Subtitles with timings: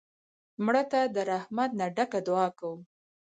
[0.65, 2.77] مړه ته د رحمت نه ډکه دعا کوو